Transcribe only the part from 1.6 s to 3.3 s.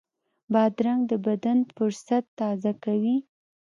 فُرصت تازه کوي.